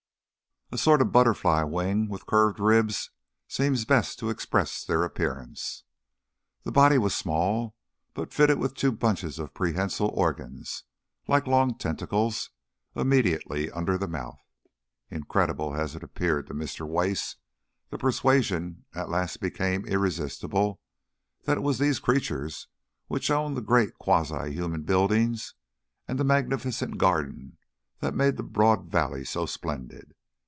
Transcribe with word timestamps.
(A 0.73 0.77
sort 0.77 1.01
of 1.01 1.11
butterfly 1.11 1.63
wing 1.63 2.07
with 2.07 2.25
curved 2.25 2.57
ribs 2.57 3.11
seems 3.49 3.83
best 3.83 4.19
to 4.19 4.29
express 4.29 4.85
their 4.85 5.03
appearance.) 5.03 5.83
The 6.63 6.71
body 6.71 6.97
was 6.97 7.13
small, 7.13 7.75
but 8.13 8.31
fitted 8.31 8.57
with 8.57 8.73
two 8.73 8.93
bunches 8.93 9.37
of 9.37 9.53
prehensile 9.53 10.13
organs, 10.13 10.85
like 11.27 11.45
long 11.45 11.77
tentacles, 11.77 12.51
immediately 12.95 13.69
under 13.69 13.97
the 13.97 14.07
mouth. 14.07 14.39
Incredible 15.09 15.75
as 15.75 15.93
it 15.93 16.03
appeared 16.03 16.47
to 16.47 16.53
Mr. 16.53 16.87
Wace, 16.87 17.35
the 17.89 17.97
persuasion 17.97 18.85
at 18.95 19.09
last 19.09 19.41
became 19.41 19.85
irresistible, 19.85 20.79
that 21.43 21.57
it 21.57 21.63
was 21.63 21.79
these 21.79 21.99
creatures 21.99 22.69
which 23.07 23.29
owned 23.29 23.57
the 23.57 23.61
great 23.61 23.97
quasi 23.97 24.53
human 24.53 24.83
buildings 24.83 25.53
and 26.07 26.17
the 26.17 26.23
magnificent 26.23 26.97
garden 26.97 27.57
that 27.99 28.15
made 28.15 28.37
the 28.37 28.41
broad 28.43 28.85
valley 28.89 29.25
so 29.25 29.45
splendid. 29.45 30.13